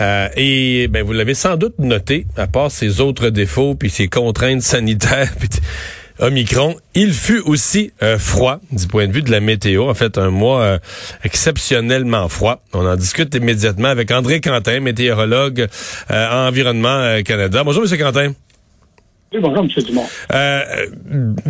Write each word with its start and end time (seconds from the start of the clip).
Euh, 0.00 0.28
et 0.36 0.88
ben, 0.88 1.04
vous 1.04 1.12
l'avez 1.12 1.34
sans 1.34 1.56
doute 1.56 1.78
noté, 1.78 2.26
à 2.36 2.46
part 2.46 2.70
ses 2.70 3.00
autres 3.00 3.30
défauts, 3.30 3.74
puis 3.74 3.90
ses 3.90 4.08
contraintes 4.08 4.62
sanitaires, 4.62 5.32
puis 5.38 5.48
Omicron, 6.20 6.74
il 6.94 7.12
fut 7.12 7.40
aussi 7.40 7.92
euh, 8.02 8.18
froid 8.18 8.58
du 8.72 8.86
point 8.88 9.06
de 9.06 9.12
vue 9.12 9.22
de 9.22 9.30
la 9.30 9.38
météo. 9.38 9.88
En 9.88 9.94
fait, 9.94 10.18
un 10.18 10.30
mois 10.30 10.62
euh, 10.62 10.78
exceptionnellement 11.22 12.28
froid. 12.28 12.60
On 12.72 12.84
en 12.84 12.96
discute 12.96 13.34
immédiatement 13.36 13.88
avec 13.88 14.10
André 14.10 14.40
Quentin, 14.40 14.80
météorologue 14.80 15.68
en 16.10 16.48
Environnement 16.48 17.22
Canada. 17.24 17.62
Bonjour, 17.62 17.82
Monsieur 17.82 17.98
Quentin. 17.98 18.32
Oui, 19.32 19.40
bonjour, 19.40 19.64
M. 19.64 19.84
Dumont. 19.84 20.06
Euh, 20.32 20.64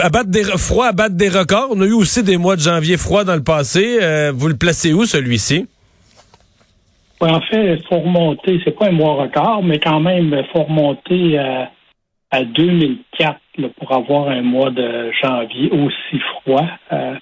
abattre 0.00 0.30
des 0.30 0.44
froid, 0.44 0.86
abattre 0.86 1.16
des 1.16 1.28
records. 1.28 1.68
On 1.70 1.80
a 1.82 1.84
eu 1.84 1.92
aussi 1.92 2.22
des 2.22 2.38
mois 2.38 2.56
de 2.56 2.62
janvier 2.62 2.96
froid 2.96 3.24
dans 3.24 3.34
le 3.34 3.42
passé. 3.42 3.98
vous 4.32 4.48
le 4.48 4.56
placez 4.56 4.94
où, 4.94 5.04
celui-ci? 5.04 5.66
En 7.20 7.40
fait, 7.40 7.74
il 7.74 7.86
faut 7.86 8.00
remonter, 8.00 8.60
c'est 8.64 8.76
pas 8.76 8.88
un 8.88 8.92
mois 8.92 9.14
record, 9.14 9.62
mais 9.62 9.78
quand 9.78 10.00
même, 10.00 10.34
il 10.36 10.46
faut 10.52 10.64
remonter 10.64 11.38
à, 11.38 11.70
à 12.30 12.44
2004 12.44 13.40
pour 13.78 13.92
avoir 13.92 14.28
un 14.28 14.42
mois 14.42 14.70
de 14.70 15.12
janvier 15.22 15.70
aussi 15.70 16.18
froid. 16.18 16.66
Euh, 16.92 17.14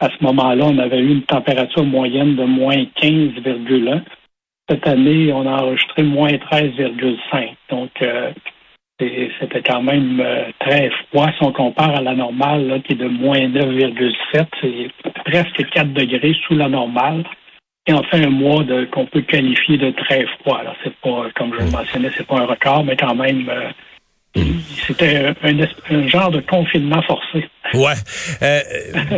à 0.00 0.08
ce 0.10 0.24
moment-là, 0.24 0.64
on 0.66 0.78
avait 0.78 0.98
eu 0.98 1.12
une 1.12 1.22
température 1.22 1.84
moyenne 1.84 2.36
de 2.36 2.44
moins 2.44 2.84
15,1. 3.00 4.02
Cette 4.68 4.86
année, 4.86 5.32
on 5.32 5.46
a 5.46 5.62
enregistré 5.62 6.02
moins 6.02 6.32
13,5. 6.32 7.54
Donc, 7.70 7.90
euh, 8.02 8.32
c'était 8.98 9.62
quand 9.62 9.82
même 9.82 10.20
euh, 10.20 10.44
très 10.58 10.90
froid 10.90 11.28
si 11.28 11.44
on 11.44 11.52
compare 11.52 11.96
à 11.96 12.00
la 12.00 12.14
normale, 12.14 12.82
qui 12.84 12.94
est 12.94 12.96
de 12.96 13.08
moins 13.08 13.38
9,7. 13.38 14.46
C'est 14.60 14.90
presque 15.24 15.70
4 15.70 15.92
degrés 15.92 16.36
sous 16.46 16.56
la 16.56 16.68
normale 16.68 17.24
et 17.86 17.92
enfin 17.92 18.22
un 18.22 18.30
mois 18.30 18.64
qu'on 18.90 19.06
peut 19.06 19.22
qualifier 19.22 19.78
de 19.78 19.90
très 19.90 20.26
froid. 20.38 20.58
Alors, 20.58 20.74
c'est 20.82 20.94
pas, 20.96 21.26
comme 21.34 21.52
je 21.54 21.64
le 21.64 21.70
mentionnais, 21.70 22.10
c'est 22.16 22.26
pas 22.26 22.40
un 22.40 22.46
record, 22.46 22.84
mais 22.84 22.96
quand 22.96 23.14
même, 23.14 23.48
euh, 23.48 24.42
c'était 24.86 25.32
un, 25.42 26.08
genre 26.08 26.30
de 26.30 26.40
confinement 26.40 27.02
forcé. 27.02 27.48
Ouais, 27.74 27.94
euh, 28.42 28.60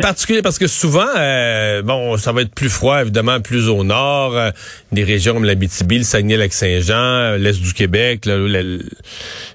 particulier 0.00 0.42
parce 0.42 0.58
que 0.58 0.66
souvent, 0.66 1.08
euh, 1.16 1.82
bon, 1.82 2.16
ça 2.16 2.32
va 2.32 2.42
être 2.42 2.54
plus 2.54 2.68
froid 2.68 3.02
évidemment 3.02 3.40
plus 3.40 3.68
au 3.68 3.84
nord, 3.84 4.36
euh, 4.36 4.50
des 4.92 5.04
régions 5.04 5.34
comme 5.34 5.44
l'Abitibi, 5.44 5.98
le 5.98 6.04
Saguenay-Lac-Saint-Jean, 6.04 7.36
l'est 7.36 7.60
du 7.60 7.72
Québec. 7.74 8.26
Là, 8.26 8.36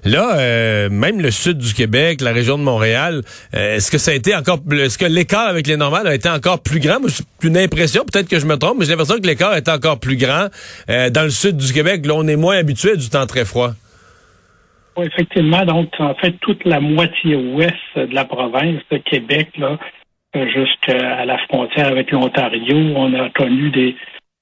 là 0.04 0.88
même 0.88 1.20
le 1.20 1.30
sud 1.30 1.58
du 1.58 1.74
Québec, 1.74 2.20
la 2.20 2.32
région 2.32 2.58
de 2.58 2.62
Montréal, 2.62 3.22
est-ce 3.52 3.90
que 3.90 3.98
ça 3.98 4.12
a 4.12 4.14
été 4.14 4.34
encore, 4.34 4.60
est-ce 4.72 4.98
que 4.98 5.06
l'écart 5.06 5.48
avec 5.48 5.66
les 5.66 5.76
normales 5.76 6.06
a 6.06 6.14
été 6.14 6.28
encore 6.28 6.60
plus 6.60 6.80
grand? 6.80 6.98
C'est 7.08 7.24
une 7.42 7.58
impression, 7.58 8.04
peut-être 8.04 8.28
que 8.28 8.38
je 8.38 8.46
me 8.46 8.56
trompe, 8.56 8.78
mais 8.78 8.84
j'ai 8.84 8.92
l'impression 8.92 9.20
que 9.20 9.26
l'écart 9.26 9.54
est 9.54 9.68
encore 9.68 9.98
plus 9.98 10.16
grand 10.16 10.48
dans 10.88 11.22
le 11.22 11.30
sud 11.30 11.56
du 11.56 11.72
Québec. 11.72 12.06
Là, 12.06 12.14
on 12.14 12.26
est 12.26 12.36
moins 12.36 12.56
habitué 12.56 12.96
du 12.96 13.08
temps 13.08 13.26
très 13.26 13.44
froid. 13.44 13.74
Oui, 14.96 15.06
effectivement. 15.06 15.64
Donc, 15.64 15.88
en 15.98 16.14
fait, 16.14 16.32
toute 16.40 16.64
la 16.64 16.80
moitié 16.80 17.34
ouest 17.34 17.74
de 17.96 18.14
la 18.14 18.24
province 18.24 18.80
de 18.90 18.98
Québec, 18.98 19.50
là, 19.58 19.78
euh, 20.36 20.48
jusqu'à 20.48 21.24
la 21.24 21.38
frontière 21.38 21.88
avec 21.88 22.10
l'Ontario, 22.10 22.76
on 22.96 23.12
a 23.14 23.30
connu 23.30 23.70
des 23.70 23.96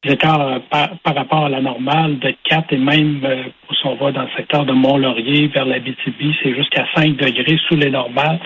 écarts 0.05 0.41
euh, 0.41 0.59
par, 0.71 1.15
rapport 1.15 1.47
à 1.47 1.49
la 1.49 1.61
normale 1.61 2.19
de 2.19 2.35
4 2.45 2.73
et 2.73 2.77
même, 2.77 3.21
euh, 3.25 3.45
si 3.71 3.87
on 3.87 3.95
va 3.97 4.13
dans 4.13 4.23
le 4.23 4.31
secteur 4.37 4.65
de 4.65 4.73
Mont-Laurier 4.73 5.49
vers 5.49 5.65
la 5.65 5.79
BTB, 5.79 6.33
c'est 6.43 6.55
jusqu'à 6.55 6.87
5 6.95 7.17
degrés 7.17 7.59
sous 7.69 7.77
les 7.77 7.91
normales. 7.91 8.41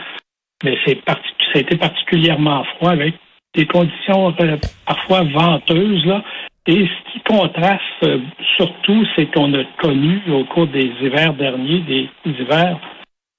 Mais 0.65 0.77
c'est 0.87 0.99
ça 1.07 1.15
a 1.55 1.59
été 1.59 1.77
particulièrement 1.77 2.65
froid 2.77 2.91
avec 2.91 3.15
des 3.55 3.67
conditions 3.67 4.35
parfois 4.85 5.23
venteuses, 5.23 6.05
là, 6.05 6.23
et 6.67 6.87
ce 6.87 7.13
qui 7.13 7.21
contraste 7.21 7.83
euh, 8.05 8.19
surtout, 8.57 9.07
c'est 9.15 9.27
qu'on 9.33 9.53
a 9.55 9.65
connu 9.79 10.21
au 10.31 10.45
cours 10.45 10.67
des 10.67 10.91
hivers 11.01 11.35
derniers, 11.35 11.81
des 11.81 12.09
hivers 12.25 12.79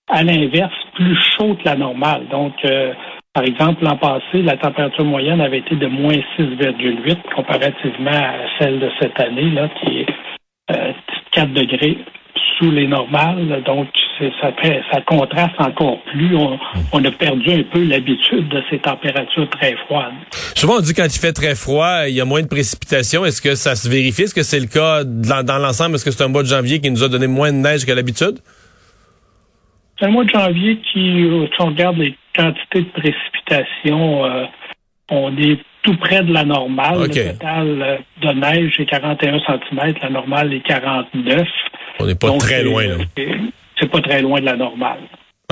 à 0.09 0.23
l'inverse, 0.23 0.73
plus 0.93 1.15
chauds 1.15 1.55
que 1.55 1.65
la 1.65 1.75
normale. 1.75 2.27
Donc, 2.29 2.53
euh, 2.63 2.93
par 3.33 3.43
exemple, 3.43 3.83
l'an 3.83 3.97
passé, 3.97 4.41
la 4.41 4.55
température 4.57 5.03
moyenne 5.03 5.41
avait 5.41 5.59
été 5.59 5.75
de 5.75 5.87
moins 5.87 6.15
6,8 6.37 7.17
comparativement 7.35 8.11
à 8.11 8.47
celle 8.57 8.79
de 8.79 8.89
cette 8.99 9.19
année, 9.19 9.49
là, 9.51 9.69
qui 9.79 9.99
est 9.99 10.09
euh, 10.71 10.93
4 11.31 11.53
degrés 11.53 11.97
sous 12.57 12.71
les 12.71 12.87
normales. 12.87 13.61
Donc, 13.65 13.89
ça, 14.41 14.51
fait, 14.61 14.81
ça 14.91 15.01
contraste 15.01 15.55
encore 15.59 16.01
plus. 16.03 16.35
On, 16.35 17.03
a 17.03 17.11
perdu 17.11 17.51
un 17.51 17.63
peu 17.63 17.83
l'habitude 17.83 18.47
de 18.49 18.61
ces 18.69 18.79
températures 18.79 19.49
très 19.49 19.75
froides. 19.85 20.13
Souvent, 20.55 20.77
on 20.77 20.81
dit 20.81 20.93
quand 20.93 21.05
il 21.05 21.19
fait 21.19 21.33
très 21.33 21.55
froid, 21.55 22.07
il 22.07 22.15
y 22.15 22.21
a 22.21 22.25
moins 22.25 22.41
de 22.41 22.47
précipitations. 22.47 23.25
Est-ce 23.25 23.41
que 23.41 23.55
ça 23.55 23.75
se 23.75 23.89
vérifie? 23.89 24.23
Est-ce 24.23 24.35
que 24.35 24.43
c'est 24.43 24.59
le 24.59 24.67
cas 24.67 25.03
dans, 25.03 25.57
l'ensemble? 25.61 25.95
Est-ce 25.95 26.05
que 26.05 26.11
c'est 26.11 26.23
un 26.23 26.27
mois 26.27 26.43
de 26.43 26.47
janvier 26.47 26.79
qui 26.79 26.91
nous 26.91 27.03
a 27.03 27.09
donné 27.09 27.27
moins 27.27 27.51
de 27.51 27.57
neige 27.57 27.85
que 27.85 27.91
l'habitude? 27.91 28.39
C'est 29.99 30.05
un 30.05 30.09
mois 30.09 30.25
de 30.25 30.29
janvier 30.29 30.77
qui, 30.77 31.27
si 31.55 31.61
on 31.61 31.67
regarde 31.67 31.97
les 31.97 32.15
quantités 32.35 32.81
de 32.81 32.89
précipitations, 32.89 34.25
euh, 34.25 34.45
on 35.09 35.35
est 35.37 35.59
tout 35.81 35.97
près 35.97 36.23
de 36.23 36.33
la 36.33 36.43
normale. 36.43 37.01
Le 37.01 37.07
total 37.07 37.81
euh, 37.81 37.97
de 38.21 38.33
neige 38.33 38.79
est 38.79 38.85
41 38.85 39.39
cm, 39.39 39.93
la 40.01 40.09
normale 40.09 40.53
est 40.53 40.61
49. 40.61 41.47
On 41.99 42.05
n'est 42.05 42.15
pas 42.15 42.37
très 42.37 42.63
loin. 42.63 42.83
C'est 43.79 43.89
pas 43.89 44.01
très 44.01 44.21
loin 44.21 44.39
de 44.39 44.45
la 44.45 44.55
normale. 44.55 44.99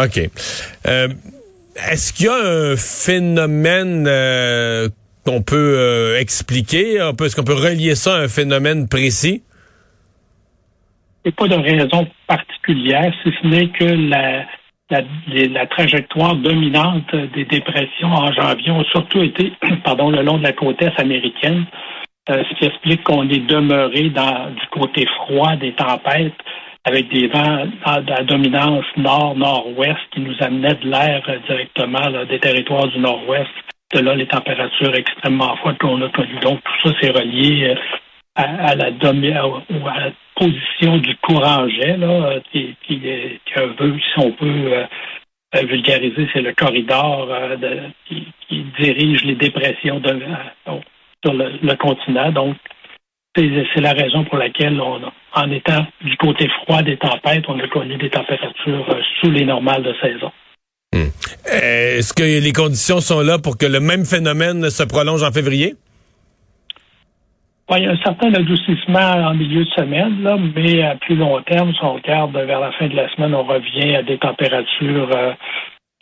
OK. 0.02 0.20
Euh, 0.88 1.08
est-ce 1.90 2.12
qu'il 2.12 2.26
y 2.26 2.30
a 2.30 2.34
un 2.34 2.76
phénomène 2.76 4.06
euh, 4.08 4.90
qu'on 5.26 5.42
peut 5.42 5.76
euh, 5.78 6.20
expliquer? 6.20 6.96
Est-ce 6.96 7.36
qu'on 7.36 7.44
peut 7.44 7.54
relier 7.54 7.96
ça 7.96 8.16
à 8.16 8.20
un 8.24 8.28
phénomène 8.28 8.90
précis? 8.90 9.42
Il 11.24 11.30
n'y 11.30 11.34
a 11.34 11.36
pas 11.38 11.48
de 11.48 11.62
raison 11.62 12.08
particulière, 12.28 13.12
si 13.24 13.32
ce 13.42 13.48
n'est 13.48 13.70
que 13.70 13.86
la, 13.86 14.46
la, 14.90 15.66
trajectoire 15.66 16.36
dominante 16.36 17.16
des 17.34 17.46
dépressions 17.46 18.10
en 18.10 18.32
janvier 18.32 18.72
ont 18.72 18.84
surtout 18.92 19.24
été 19.24 19.54
pardon, 19.84 20.12
le 20.12 20.22
long 20.22 20.38
de 20.38 20.44
la 20.44 20.54
côte 20.54 20.80
est 20.82 21.00
américaine, 21.00 21.66
ce 22.28 22.60
qui 22.60 22.66
explique 22.66 23.04
qu'on 23.04 23.28
est 23.30 23.48
demeuré 23.48 24.10
dans 24.10 24.52
du 24.52 24.68
côté 24.72 25.08
froid 25.18 25.56
des 25.56 25.74
tempêtes 25.74 26.34
avec 26.86 27.10
des 27.10 27.28
vents 27.28 27.68
à, 27.84 28.02
dominance 28.24 28.86
nord-nord-ouest 28.96 30.00
qui 30.12 30.22
nous 30.22 30.36
amenaient 30.40 30.76
de 30.76 30.88
l'air 30.88 31.24
directement 31.48 32.26
des 32.30 32.40
territoires 32.40 32.88
du 32.88 33.00
nord-ouest. 33.00 33.50
De 33.94 34.00
là, 34.00 34.16
les 34.16 34.28
températures 34.28 34.96
extrêmement 34.96 35.56
froides 35.58 35.78
qu'on 35.80 36.02
a 36.02 36.10
connues. 36.10 36.40
Donc, 36.42 36.60
tout 36.64 36.90
ça, 36.90 36.96
c'est 37.02 37.10
relié 37.10 37.70
euh, 37.70 37.76
à, 38.36 38.76
la 38.76 38.92
position 40.36 40.98
du 40.98 41.16
courant 41.18 41.68
jet, 41.70 41.98
là, 41.98 42.40
qui, 42.52 42.76
qui, 42.86 42.98
veut, 42.98 44.00
si 44.14 44.20
on 44.20 44.32
peut 44.32 44.74
euh, 44.74 44.86
vulgariser, 45.64 46.28
c'est 46.34 46.42
le 46.42 46.54
corridor 46.54 47.28
euh, 47.32 47.56
qui, 48.08 48.28
dirige 48.80 49.24
les 49.24 49.36
dépressions 49.36 50.00
de, 50.00 50.20
sur 51.24 51.34
le 51.34 51.76
continent. 51.76 52.32
Donc, 52.32 52.58
c'est 53.36 53.82
la 53.82 53.94
raison 53.94 54.24
pour 54.26 54.38
laquelle, 54.38 54.80
on 54.80 55.02
en 55.34 55.52
étant 55.52 55.86
du 56.02 56.16
côté 56.18 56.48
froid 56.64 56.82
des 56.82 56.98
tempêtes, 56.98 57.44
on 57.48 57.60
a 57.60 57.68
connu 57.68 57.98
des 57.98 58.10
températures 58.10 58.90
euh, 58.90 59.02
sous 59.20 59.32
les 59.32 59.46
normales 59.46 59.84
de 59.84 59.94
saison. 60.02 60.32
Hmm. 60.94 61.10
Est-ce 61.52 62.14
que 62.14 62.24
les 62.24 62.54
conditions 62.54 63.02
sont 63.02 63.22
là 63.22 63.38
pour 63.38 63.58
que 63.58 63.66
le 63.66 63.80
même 63.80 64.06
phénomène 64.06 64.70
se 64.70 64.84
prolonge 64.84 65.24
en 65.24 65.32
février? 65.32 65.76
il 67.72 67.84
y 67.84 67.88
a 67.88 67.92
un 67.92 67.98
certain 67.98 68.34
adoucissement 68.34 69.00
en 69.00 69.34
milieu 69.34 69.66
de 69.66 69.70
semaine, 69.72 70.22
là, 70.22 70.38
mais 70.56 70.84
à 70.84 70.96
plus 70.96 71.16
long 71.16 71.42
terme, 71.42 71.74
si 71.74 71.84
on 71.84 71.96
regarde 71.96 72.34
vers 72.34 72.60
la 72.60 72.72
fin 72.74 72.88
de 72.88 72.96
la 72.96 73.10
semaine, 73.14 73.34
on 73.34 73.44
revient 73.44 73.96
à 73.96 74.04
des 74.04 74.18
températures 74.20 75.10
euh, 75.16 75.34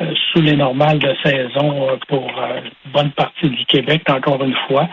euh, 0.01 0.13
sous 0.31 0.41
les 0.41 0.57
normales 0.57 0.99
de 0.99 1.15
saison 1.23 1.89
euh, 1.89 1.95
pour 2.09 2.27
une 2.27 2.91
bonne 2.91 3.11
partie 3.11 3.49
du 3.49 3.65
Québec, 3.65 4.03
encore 4.09 4.43
une 4.43 4.55
fois. 4.67 4.89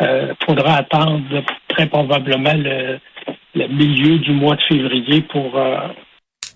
Il 0.00 0.34
faudra 0.46 0.76
attendre 0.76 1.22
très 1.68 1.86
probablement 1.86 2.52
le, 2.54 2.98
milieu 3.54 4.18
du 4.18 4.32
mois 4.32 4.56
de 4.56 4.62
février 4.62 5.22
pour 5.22 5.52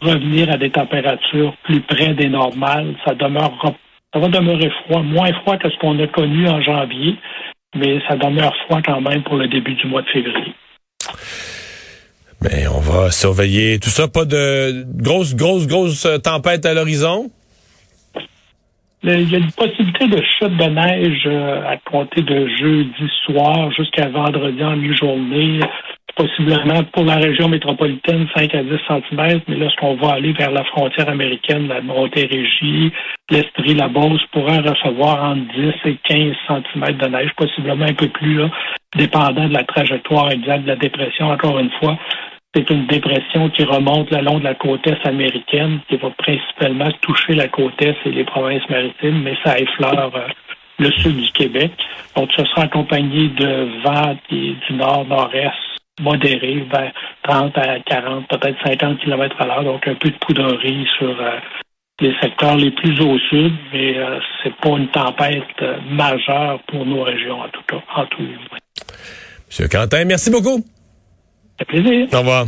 revenir 0.02 0.50
à 0.50 0.58
des 0.58 0.70
températures 0.70 1.56
plus 1.64 1.80
près 1.80 2.14
des 2.14 2.28
normales. 2.28 2.94
Ça 3.06 3.14
ça 4.12 4.18
va 4.18 4.28
demeurer 4.28 4.70
froid, 4.84 5.02
moins 5.02 5.32
froid 5.42 5.56
que 5.56 5.70
ce 5.70 5.78
qu'on 5.78 5.98
a 6.00 6.06
connu 6.08 6.48
en 6.48 6.60
janvier, 6.60 7.16
mais 7.76 8.00
ça 8.08 8.16
demeure 8.16 8.54
froid 8.66 8.80
quand 8.84 9.00
même 9.00 9.22
pour 9.22 9.36
le 9.36 9.46
début 9.46 9.74
du 9.74 9.86
mois 9.86 10.02
de 10.02 10.08
février. 10.08 10.54
Mais 12.42 12.66
on 12.68 12.80
va 12.80 13.10
surveiller 13.10 13.78
tout 13.78 13.90
ça. 13.90 14.08
Pas 14.08 14.24
de 14.24 14.84
grosse, 15.00 15.36
grosse, 15.36 15.66
grosse 15.66 16.08
tempête 16.24 16.66
à 16.66 16.74
l'horizon? 16.74 17.30
Il 19.02 19.30
y 19.30 19.34
a 19.34 19.38
une 19.38 19.52
possibilité 19.52 20.08
de 20.08 20.22
chute 20.22 20.56
de 20.58 20.64
neige 20.64 21.22
euh, 21.24 21.62
à 21.66 21.78
compter 21.78 22.20
de 22.20 22.46
jeudi 22.48 23.10
soir 23.24 23.72
jusqu'à 23.72 24.08
vendredi 24.08 24.62
en 24.62 24.76
mi-journée 24.76 25.60
possiblement 26.16 26.82
pour 26.92 27.04
la 27.04 27.16
région 27.16 27.48
métropolitaine 27.48 28.26
5 28.36 28.54
à 28.54 28.62
10 28.62 28.70
cm, 28.88 29.40
mais 29.48 29.56
lorsqu'on 29.56 29.94
va 29.94 30.14
aller 30.14 30.32
vers 30.32 30.50
la 30.50 30.64
frontière 30.64 31.08
américaine, 31.08 31.68
la 31.68 31.80
Montérégie, 31.80 32.92
l'Estrie, 33.30 33.74
la 33.74 33.88
Beauce 33.88 34.20
pourrait 34.32 34.58
recevoir 34.58 35.24
entre 35.24 35.52
10 35.54 35.72
et 35.86 35.96
15 36.04 36.34
cm 36.46 36.96
de 36.98 37.06
neige, 37.06 37.30
possiblement 37.36 37.86
un 37.86 37.94
peu 37.94 38.08
plus, 38.08 38.36
là, 38.36 38.50
dépendant 38.96 39.48
de 39.48 39.54
la 39.54 39.64
trajectoire 39.64 40.30
exacte 40.30 40.64
de 40.64 40.68
la 40.68 40.76
dépression. 40.76 41.30
Encore 41.30 41.58
une 41.58 41.70
fois, 41.80 41.98
c'est 42.54 42.68
une 42.70 42.86
dépression 42.86 43.48
qui 43.50 43.62
remonte 43.64 44.10
le 44.10 44.22
long 44.22 44.38
de 44.38 44.44
la 44.44 44.54
côte 44.54 44.86
est 44.86 45.06
américaine, 45.06 45.80
qui 45.88 45.96
va 45.96 46.10
principalement 46.10 46.90
toucher 47.00 47.34
la 47.34 47.48
côte 47.48 47.80
est 47.80 47.96
et 48.04 48.10
les 48.10 48.24
provinces 48.24 48.68
maritimes, 48.68 49.22
mais 49.22 49.36
ça 49.44 49.58
effleure 49.58 50.10
euh, 50.16 50.26
le 50.78 50.90
sud 50.90 51.16
du 51.16 51.30
Québec. 51.32 51.70
Donc, 52.16 52.30
ce 52.36 52.44
sera 52.46 52.62
accompagné 52.62 53.28
de 53.28 53.68
vents 53.84 54.16
du 54.30 54.56
nord-nord-est 54.72 55.70
modéré, 56.00 56.66
vers 56.72 56.92
30 57.22 57.56
à 57.58 57.80
40, 57.80 58.28
peut-être 58.28 58.56
50 58.64 58.98
km 59.00 59.36
à 59.38 59.46
l'heure, 59.46 59.64
donc 59.64 59.86
un 59.86 59.94
peu 59.94 60.10
de 60.10 60.16
poudrerie 60.16 60.86
sur 60.98 61.08
euh, 61.20 61.38
les 62.00 62.14
secteurs 62.20 62.56
les 62.56 62.70
plus 62.70 62.98
au 63.00 63.18
sud, 63.18 63.52
mais 63.72 63.98
euh, 63.98 64.18
c'est 64.42 64.54
pas 64.56 64.70
une 64.70 64.88
tempête 64.88 65.44
euh, 65.62 65.76
majeure 65.90 66.60
pour 66.66 66.86
nos 66.86 67.02
régions, 67.02 67.40
en 67.40 67.48
tout 67.48 67.62
cas, 67.68 67.82
en 67.94 68.06
tout 68.06 68.22
Monsieur 69.46 69.68
Quentin, 69.68 70.04
merci 70.04 70.30
beaucoup. 70.30 70.64
Ça 71.60 71.66
plaisir. 71.66 72.08
Au 72.14 72.18
revoir. 72.18 72.46